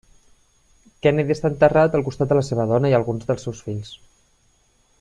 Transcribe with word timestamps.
Kennedy 1.07 1.35
està 1.35 1.51
enterrat 1.53 1.97
al 1.99 2.05
costat 2.07 2.31
de 2.33 2.39
la 2.39 2.45
seva 2.47 2.65
dona 2.73 2.91
i 2.93 2.97
alguns 3.01 3.29
dels 3.29 3.47
seus 3.49 3.61
fills. 3.69 3.93